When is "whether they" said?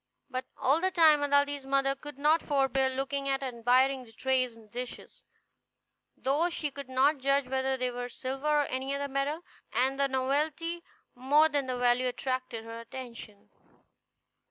7.47-7.91